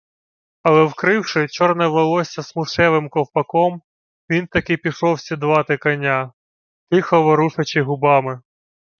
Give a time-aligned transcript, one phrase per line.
[0.63, 3.81] Але, вкривши чорне волосся смушевим ковпаком,
[4.29, 6.33] він таки пішов сідлати коня,
[6.91, 8.41] тихо ворушачи губами.